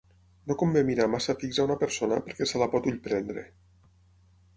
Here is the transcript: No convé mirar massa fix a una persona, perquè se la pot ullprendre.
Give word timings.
No 0.51 0.55
convé 0.59 0.81
mirar 0.85 1.05
massa 1.15 1.35
fix 1.43 1.59
a 1.59 1.65
una 1.69 1.75
persona, 1.83 2.17
perquè 2.29 2.47
se 2.53 2.63
la 2.63 2.69
pot 2.73 2.89
ullprendre. 2.93 3.45